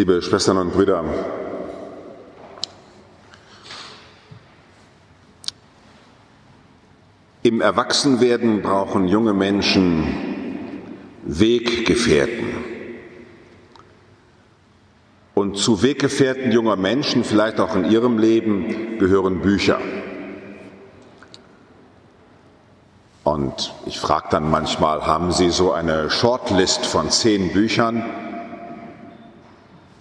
[0.00, 1.04] liebe Schwestern und Brüder,
[7.42, 10.06] im Erwachsenwerden brauchen junge Menschen
[11.24, 12.46] Weggefährten.
[15.34, 19.80] Und zu Weggefährten junger Menschen, vielleicht auch in ihrem Leben, gehören Bücher.
[23.22, 28.29] Und ich frage dann manchmal, haben Sie so eine Shortlist von zehn Büchern,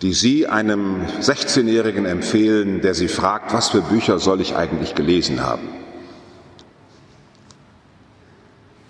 [0.02, 5.44] die Sie einem 16-Jährigen empfehlen, der Sie fragt, was für Bücher soll ich eigentlich gelesen
[5.45, 5.67] haben?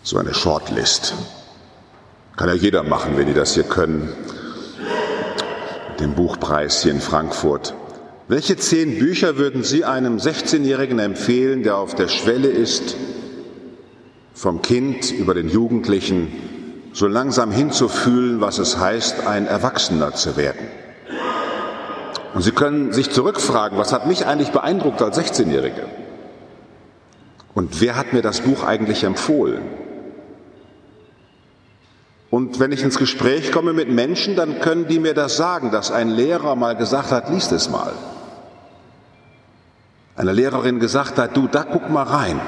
[0.03, 1.15] So eine Shortlist.
[2.35, 4.09] Kann ja jeder machen, wenn die das hier können.
[5.99, 7.73] Den Buchpreis hier in Frankfurt.
[8.27, 12.95] Welche zehn Bücher würden Sie einem 16-Jährigen empfehlen, der auf der Schwelle ist,
[14.35, 16.31] vom Kind über den Jugendlichen
[16.93, 20.67] so langsam hinzufühlen, was es heißt, ein Erwachsener zu werden?
[22.39, 25.87] Und Sie können sich zurückfragen, was hat mich eigentlich beeindruckt als 16-Jährige?
[27.53, 29.61] Und wer hat mir das Buch eigentlich empfohlen?
[32.29, 35.91] Und wenn ich ins Gespräch komme mit Menschen, dann können die mir das sagen, dass
[35.91, 37.91] ein Lehrer mal gesagt hat, liest es mal.
[40.15, 42.39] Eine Lehrerin gesagt hat, du, da guck mal rein.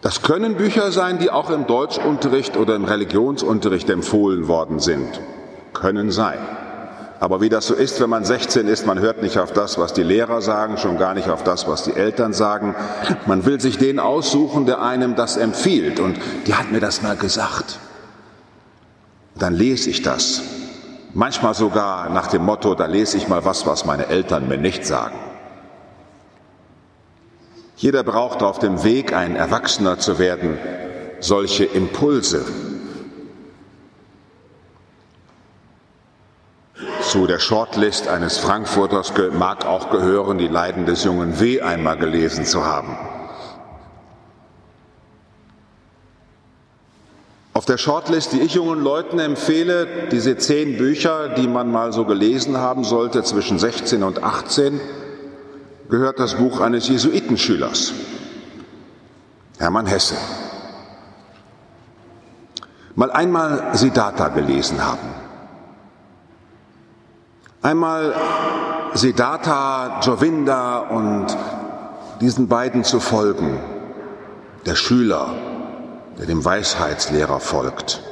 [0.00, 5.20] Das können Bücher sein, die auch im Deutschunterricht oder im Religionsunterricht empfohlen worden sind.
[5.72, 6.38] Können sein.
[7.22, 9.92] Aber wie das so ist, wenn man 16 ist, man hört nicht auf das, was
[9.92, 12.74] die Lehrer sagen, schon gar nicht auf das, was die Eltern sagen.
[13.26, 16.00] Man will sich den aussuchen, der einem das empfiehlt.
[16.00, 17.78] Und die hat mir das mal gesagt.
[19.36, 20.42] Dann lese ich das.
[21.14, 24.84] Manchmal sogar nach dem Motto, da lese ich mal was, was meine Eltern mir nicht
[24.84, 25.14] sagen.
[27.76, 30.58] Jeder braucht auf dem Weg, ein Erwachsener zu werden,
[31.20, 32.44] solche Impulse,
[37.12, 41.60] Zu der Shortlist eines Frankfurters mag auch gehören, die Leiden des jungen W.
[41.60, 42.96] einmal gelesen zu haben.
[47.52, 52.06] Auf der Shortlist, die ich jungen Leuten empfehle, diese zehn Bücher, die man mal so
[52.06, 54.80] gelesen haben sollte zwischen 16 und 18,
[55.90, 57.92] gehört das Buch eines Jesuitenschülers,
[59.58, 60.16] Hermann Hesse.
[62.94, 65.31] Mal einmal Siddhartha gelesen haben.
[67.62, 68.12] Einmal
[68.94, 71.28] Siddhartha, Jovinda und
[72.20, 73.56] diesen beiden zu folgen,
[74.66, 75.32] der Schüler,
[76.18, 78.02] der dem Weisheitslehrer folgt.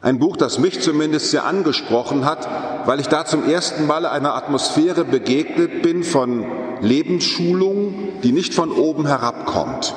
[0.00, 2.48] Ein Buch, das mich zumindest sehr angesprochen hat,
[2.86, 6.46] weil ich da zum ersten Mal einer Atmosphäre begegnet bin von
[6.80, 9.96] Lebensschulung, die nicht von oben herabkommt,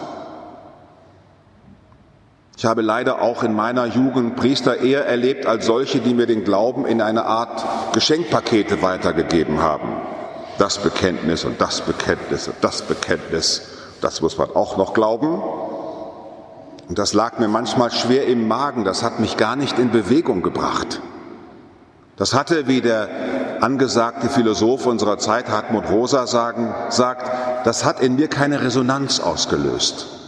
[2.59, 6.43] ich habe leider auch in meiner Jugend Priester eher erlebt als solche, die mir den
[6.43, 9.93] Glauben in eine Art Geschenkpakete weitergegeben haben.
[10.57, 13.61] Das Bekenntnis und das Bekenntnis und das Bekenntnis,
[14.01, 15.41] das muss man auch noch glauben.
[16.89, 20.41] Und das lag mir manchmal schwer im Magen, das hat mich gar nicht in Bewegung
[20.41, 20.99] gebracht.
[22.17, 23.07] Das hatte, wie der
[23.61, 30.18] angesagte Philosoph unserer Zeit Hartmut Rosa sagen, sagt, das hat in mir keine Resonanz ausgelöst.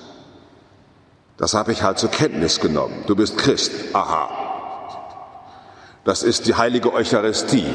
[1.42, 3.04] Das habe ich halt zur Kenntnis genommen.
[3.08, 3.72] Du bist Christ.
[3.94, 4.30] Aha.
[6.04, 7.66] Das ist die heilige Eucharistie.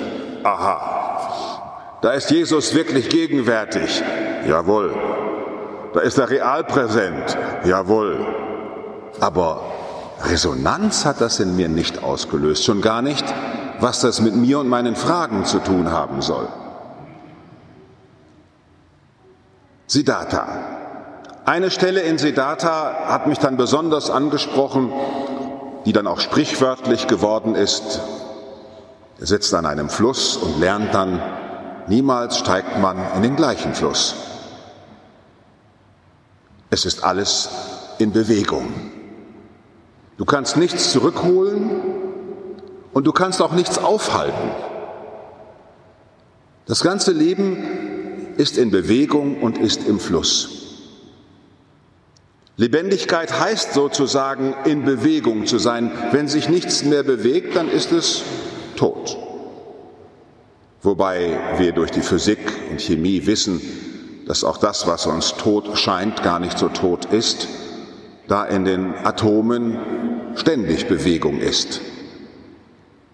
[0.44, 1.98] Aha.
[2.00, 4.04] Da ist Jesus wirklich gegenwärtig.
[4.48, 4.94] Jawohl.
[5.94, 7.36] Da ist er real präsent.
[7.64, 8.24] Jawohl.
[9.18, 9.64] Aber
[10.22, 12.64] Resonanz hat das in mir nicht ausgelöst.
[12.64, 13.24] Schon gar nicht,
[13.80, 16.46] was das mit mir und meinen Fragen zu tun haben soll.
[19.88, 20.75] Siddhartha.
[21.46, 24.92] Eine Stelle in Siddhartha hat mich dann besonders angesprochen,
[25.84, 28.00] die dann auch sprichwörtlich geworden ist.
[29.20, 31.22] Er sitzt an einem Fluss und lernt dann,
[31.86, 34.16] niemals steigt man in den gleichen Fluss.
[36.70, 37.48] Es ist alles
[37.98, 38.66] in Bewegung.
[40.16, 41.80] Du kannst nichts zurückholen
[42.92, 44.50] und du kannst auch nichts aufhalten.
[46.66, 50.55] Das ganze Leben ist in Bewegung und ist im Fluss.
[52.58, 55.90] Lebendigkeit heißt sozusagen in Bewegung zu sein.
[56.12, 58.22] Wenn sich nichts mehr bewegt, dann ist es
[58.76, 59.18] tot.
[60.82, 62.38] Wobei wir durch die Physik
[62.70, 63.60] und Chemie wissen,
[64.26, 67.46] dass auch das, was uns tot scheint, gar nicht so tot ist,
[68.26, 69.78] da in den Atomen
[70.34, 71.82] ständig Bewegung ist.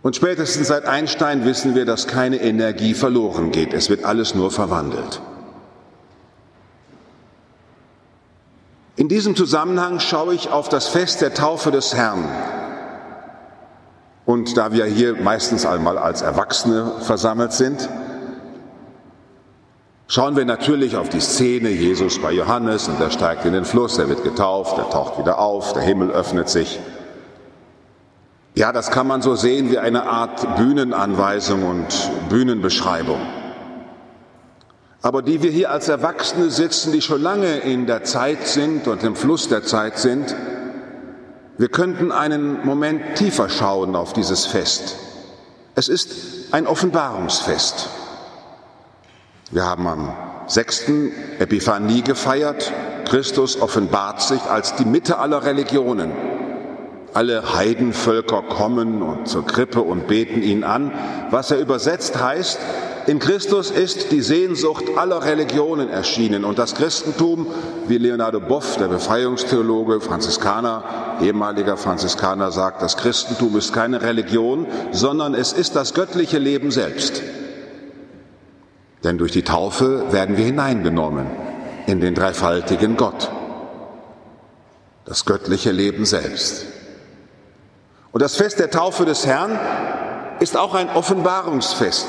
[0.03, 3.73] Und spätestens seit Einstein wissen wir, dass keine Energie verloren geht.
[3.73, 5.21] Es wird alles nur verwandelt.
[8.95, 12.25] In diesem Zusammenhang schaue ich auf das Fest der Taufe des Herrn.
[14.27, 17.89] Und da wir hier meistens einmal als Erwachsene versammelt sind,
[20.09, 23.97] schauen wir natürlich auf die Szene Jesus bei Johannes und er steigt in den Fluss,
[23.97, 26.79] er wird getauft, er taucht wieder auf, der Himmel öffnet sich.
[28.55, 33.21] Ja, das kann man so sehen wie eine Art Bühnenanweisung und Bühnenbeschreibung.
[35.03, 39.03] Aber die wir hier als Erwachsene sitzen, die schon lange in der Zeit sind und
[39.03, 40.35] im Fluss der Zeit sind,
[41.59, 44.97] wir könnten einen Moment tiefer schauen auf dieses Fest.
[45.75, 47.89] Es ist ein Offenbarungsfest.
[49.51, 50.17] Wir haben am
[50.47, 52.73] sechsten Epiphanie gefeiert.
[53.07, 56.13] Christus offenbart sich als die Mitte aller Religionen.
[57.15, 60.93] Alle Heidenvölker kommen und zur Krippe und beten ihn an.
[61.31, 62.59] Was er übersetzt heißt,
[63.07, 67.49] in Christus ist die Sehnsucht aller Religionen erschienen und das Christentum,
[67.89, 70.85] wie Leonardo Boff, der Befreiungstheologe, Franziskaner,
[71.21, 77.23] ehemaliger Franziskaner, sagt, das Christentum ist keine Religion, sondern es ist das göttliche Leben selbst.
[79.03, 81.27] Denn durch die Taufe werden wir hineingenommen
[81.87, 83.31] in den dreifaltigen Gott,
[85.05, 86.67] das göttliche Leben selbst.
[88.13, 89.59] Und das Fest der Taufe des Herrn
[90.39, 92.07] ist auch ein Offenbarungsfest.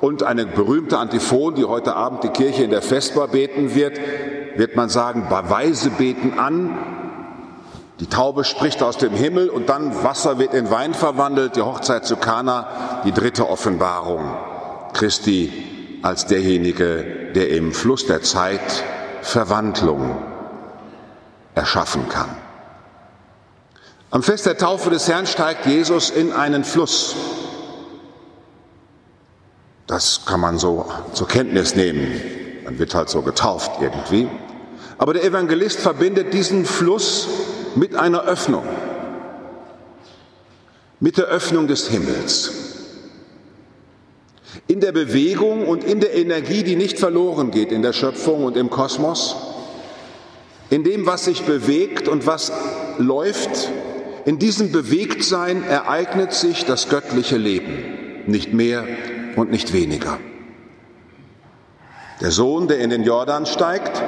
[0.00, 3.98] Und eine berühmte Antiphon, die heute Abend die Kirche in der Vesper beten wird,
[4.56, 6.78] wird man sagen, Beweise beten an.
[8.00, 12.04] Die Taube spricht aus dem Himmel und dann Wasser wird in Wein verwandelt, die Hochzeit
[12.04, 14.24] zu Kana, die dritte Offenbarung
[14.92, 18.60] Christi als derjenige, der im Fluss der Zeit
[19.22, 20.16] Verwandlung
[21.54, 22.30] erschaffen kann.
[24.12, 27.16] Am Fest der Taufe des Herrn steigt Jesus in einen Fluss.
[29.86, 32.20] Das kann man so zur Kenntnis nehmen.
[32.66, 34.28] Man wird halt so getauft irgendwie.
[34.98, 37.26] Aber der Evangelist verbindet diesen Fluss
[37.74, 38.64] mit einer Öffnung.
[41.00, 42.52] Mit der Öffnung des Himmels.
[44.66, 48.58] In der Bewegung und in der Energie, die nicht verloren geht in der Schöpfung und
[48.58, 49.36] im Kosmos.
[50.68, 52.52] In dem, was sich bewegt und was
[52.98, 53.70] läuft
[54.24, 58.84] in diesem Bewegtsein ereignet sich das göttliche Leben, nicht mehr
[59.36, 60.18] und nicht weniger.
[62.20, 64.02] Der Sohn, der in den Jordan steigt,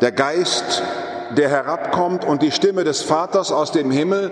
[0.00, 0.82] der Geist,
[1.36, 4.30] der herabkommt und die Stimme des Vaters aus dem Himmel,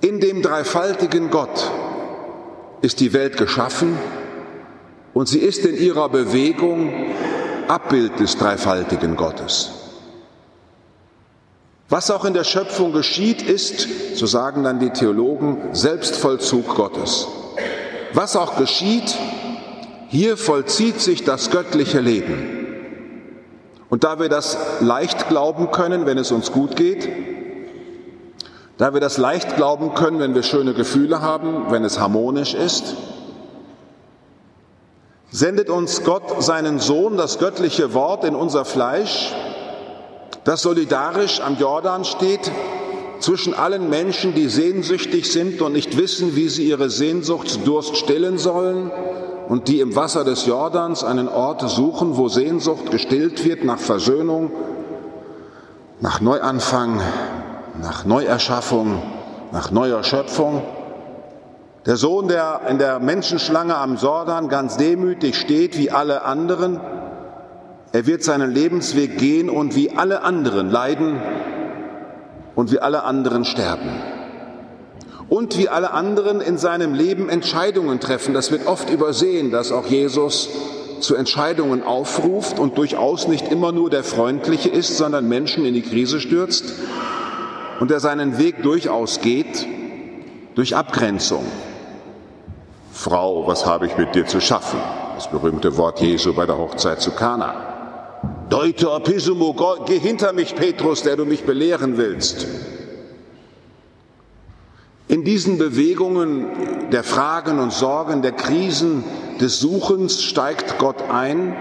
[0.00, 1.70] in dem dreifaltigen Gott
[2.82, 3.98] ist die Welt geschaffen
[5.12, 6.92] und sie ist in ihrer Bewegung
[7.68, 9.79] Abbild des dreifaltigen Gottes.
[11.90, 17.26] Was auch in der Schöpfung geschieht, ist, so sagen dann die Theologen, Selbstvollzug Gottes.
[18.14, 19.16] Was auch geschieht,
[20.08, 22.56] hier vollzieht sich das göttliche Leben.
[23.88, 27.08] Und da wir das leicht glauben können, wenn es uns gut geht,
[28.78, 32.94] da wir das leicht glauben können, wenn wir schöne Gefühle haben, wenn es harmonisch ist,
[35.32, 39.34] sendet uns Gott seinen Sohn, das göttliche Wort, in unser Fleisch,
[40.44, 42.50] das solidarisch am Jordan steht
[43.20, 48.90] zwischen allen Menschen, die sehnsüchtig sind und nicht wissen, wie sie ihre Sehnsuchtsdurst stillen sollen
[49.48, 54.50] und die im Wasser des Jordans einen Ort suchen, wo Sehnsucht gestillt wird nach Versöhnung,
[56.00, 57.00] nach Neuanfang,
[57.82, 59.02] nach Neuerschaffung,
[59.52, 60.62] nach neuer Schöpfung.
[61.86, 66.80] Der Sohn, der in der Menschenschlange am Jordan ganz demütig steht wie alle anderen,
[67.92, 71.20] er wird seinen Lebensweg gehen und wie alle anderen leiden
[72.54, 73.90] und wie alle anderen sterben.
[75.28, 78.34] Und wie alle anderen in seinem Leben Entscheidungen treffen.
[78.34, 80.48] Das wird oft übersehen, dass auch Jesus
[81.00, 85.82] zu Entscheidungen aufruft und durchaus nicht immer nur der Freundliche ist, sondern Menschen in die
[85.82, 86.74] Krise stürzt
[87.80, 89.66] und der seinen Weg durchaus geht
[90.54, 91.44] durch Abgrenzung.
[92.92, 94.78] Frau, was habe ich mit dir zu schaffen?
[95.14, 97.79] Das berühmte Wort Jesu bei der Hochzeit zu Kana.
[98.50, 99.54] Deute Opisumo,
[99.86, 102.46] geh hinter mich, Petrus, der du mich belehren willst.
[105.06, 109.04] In diesen Bewegungen der Fragen und Sorgen, der Krisen,
[109.40, 111.56] des Suchens steigt Gott ein,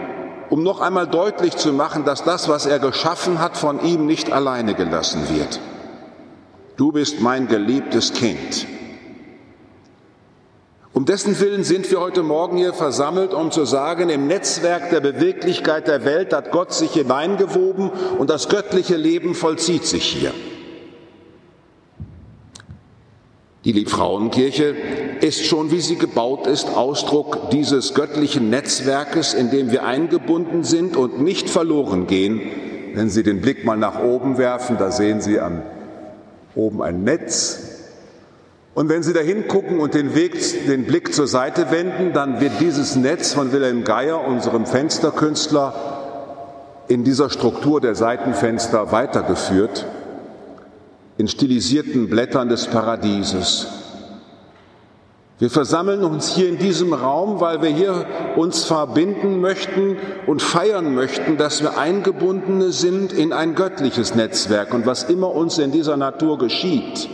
[0.49, 4.31] um noch einmal deutlich zu machen, dass das, was er geschaffen hat, von ihm nicht
[4.31, 5.59] alleine gelassen wird.
[6.75, 8.65] Du bist mein geliebtes Kind.
[10.99, 14.99] Um dessen Willen sind wir heute Morgen hier versammelt, um zu sagen, im Netzwerk der
[14.99, 20.33] Beweglichkeit der Welt hat Gott sich hineingewoben und das göttliche Leben vollzieht sich hier.
[23.63, 24.75] Die Liebfrauenkirche
[25.21, 30.97] ist schon, wie sie gebaut ist, Ausdruck dieses göttlichen Netzwerkes, in dem wir eingebunden sind
[30.97, 32.41] und nicht verloren gehen.
[32.93, 35.63] Wenn Sie den Blick mal nach oben werfen, da sehen Sie an
[36.55, 37.68] oben ein Netz
[38.75, 42.53] Und wenn Sie da hingucken und den, Weg, den Blick zur Seite wenden, dann wird
[42.59, 45.73] dieses Netz von Wilhelm Geier, unserem Fensterkünstler,
[46.87, 49.85] in dieser Struktur der Seitenfenster weitergeführt,
[51.17, 53.67] in stilisierten Blättern des Paradieses.
[55.37, 59.97] Wir versammeln uns hier in diesem Raum, weil wir hier uns verbinden möchten
[60.27, 65.57] und feiern möchten, dass wir Eingebundene sind in ein göttliches Netzwerk und was immer uns
[65.57, 67.09] in dieser Natur geschieht,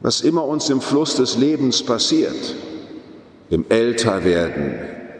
[0.00, 2.54] was immer uns im Fluss des Lebens passiert,
[3.50, 4.74] im Älterwerden,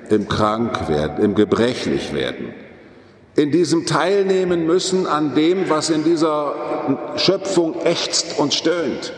[0.09, 2.55] im Krankwerden, im Gebrechlichwerden,
[3.37, 6.55] in diesem teilnehmen müssen an dem, was in dieser
[7.17, 9.13] Schöpfung ächzt und stöhnt.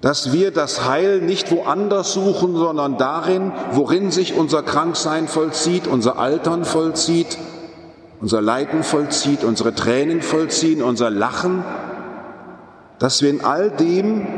[0.00, 6.18] Dass wir das Heil nicht woanders suchen, sondern darin, worin sich unser Kranksein vollzieht, unser
[6.18, 7.38] Altern vollzieht,
[8.20, 11.64] unser Leiden vollzieht, unsere Tränen vollziehen, unser Lachen,
[13.02, 14.28] dass wir in all dem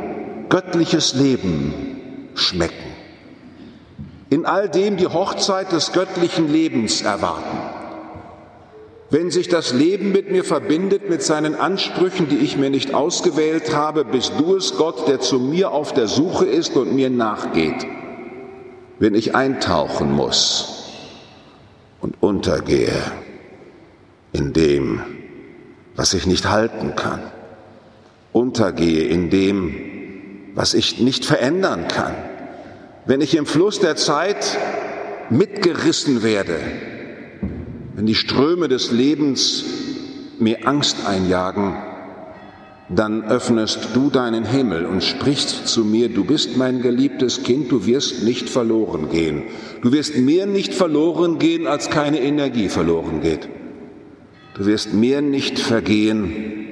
[0.49, 2.95] göttliches Leben schmecken,
[4.31, 7.59] in all dem die Hochzeit des göttlichen Lebens erwarten.
[9.11, 13.77] Wenn sich das Leben mit mir verbindet, mit seinen Ansprüchen, die ich mir nicht ausgewählt
[13.77, 17.87] habe, bist du es, Gott, der zu mir auf der Suche ist und mir nachgeht.
[18.99, 20.89] Wenn ich eintauchen muss
[22.01, 22.97] und untergehe
[24.33, 25.03] in dem,
[25.97, 27.21] was ich nicht halten kann,
[28.35, 29.75] untergehe in dem,
[30.55, 32.15] was ich nicht verändern kann.
[33.07, 34.59] Wenn ich im Fluss der Zeit
[35.31, 36.59] mitgerissen werde,
[37.95, 39.65] wenn die Ströme des Lebens
[40.41, 41.77] mir Angst einjagen,
[42.89, 47.87] dann öffnest du deinen Himmel und sprichst zu mir, du bist mein geliebtes Kind, du
[47.87, 49.45] wirst nicht verloren gehen.
[49.81, 53.49] Du wirst mehr nicht verloren gehen, als keine Energie verloren geht.
[54.55, 56.64] Du wirst mehr nicht vergehen,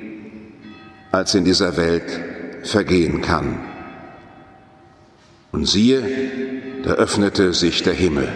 [1.12, 2.04] als in dieser Welt
[2.64, 3.61] vergehen kann.
[5.52, 6.02] Und siehe,
[6.83, 8.28] da öffnete sich der Himmel.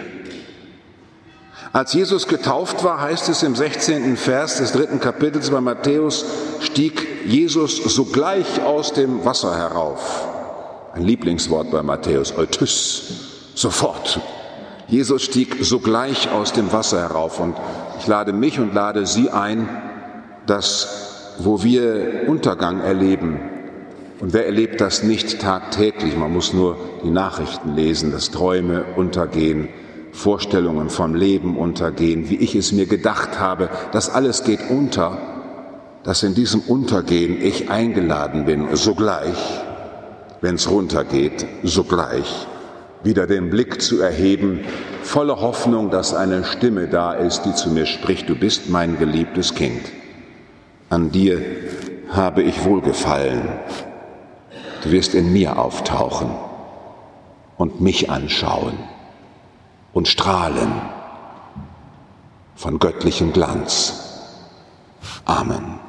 [1.73, 4.15] Als Jesus getauft war, heißt es im 16.
[4.15, 6.25] Vers des dritten Kapitels bei Matthäus,
[6.61, 10.27] stieg Jesus sogleich aus dem Wasser herauf.
[10.93, 13.03] Ein Lieblingswort bei Matthäus, Eutys,
[13.53, 14.19] sofort.
[14.87, 17.55] Jesus stieg sogleich aus dem Wasser herauf und
[17.99, 19.67] ich lade mich und lade Sie ein,
[20.45, 21.06] dass
[21.39, 23.39] wo wir Untergang erleben.
[24.19, 26.17] Und wer erlebt das nicht tagtäglich?
[26.17, 29.69] Man muss nur die Nachrichten lesen, dass Träume untergehen,
[30.11, 33.69] Vorstellungen vom Leben untergehen, wie ich es mir gedacht habe.
[33.91, 35.17] Das alles geht unter,
[36.03, 39.37] dass in diesem Untergehen ich eingeladen bin, sogleich,
[40.41, 42.47] wenn es runtergeht, sogleich
[43.03, 44.61] wieder den Blick zu erheben,
[45.03, 49.53] voller Hoffnung, dass eine Stimme da ist, die zu mir spricht, du bist mein geliebtes
[49.53, 49.81] Kind.
[50.89, 51.43] An dir
[52.09, 53.49] habe ich wohlgefallen.
[54.83, 56.29] Du wirst in mir auftauchen
[57.57, 58.77] und mich anschauen
[59.91, 60.71] und strahlen
[62.55, 64.03] von göttlichem Glanz.
[65.25, 65.79] Amen.